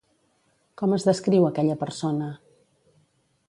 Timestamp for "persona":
1.85-2.33